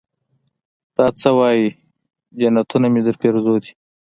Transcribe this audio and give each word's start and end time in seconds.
دا 0.95 1.05
سه 1.21 1.29
وايې 1.37 1.65
جنتونه 2.39 2.87
مې 2.93 3.01
درپېرزو 3.05 3.55
دي. 3.63 3.71